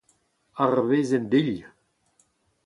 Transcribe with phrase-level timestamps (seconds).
[0.63, 1.61] Ar wezenn-dilh!